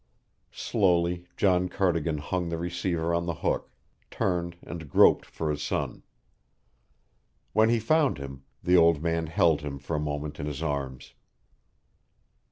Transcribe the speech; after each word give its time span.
Slowly 0.51 1.27
John 1.37 1.69
Cardigan 1.69 2.17
hung 2.17 2.49
the 2.49 2.57
receiver 2.57 3.13
on 3.13 3.27
the 3.27 3.35
hook, 3.35 3.69
turned 4.09 4.55
and 4.63 4.89
groped 4.89 5.27
for 5.27 5.51
his 5.51 5.61
son. 5.61 6.01
When 7.53 7.69
he 7.69 7.79
found 7.79 8.17
him, 8.17 8.41
the 8.63 8.75
old 8.77 9.03
man 9.03 9.27
held 9.27 9.61
him 9.61 9.77
for 9.77 9.95
a 9.95 9.99
moment 9.99 10.39
in 10.39 10.47
his 10.47 10.63
arms. 10.63 11.13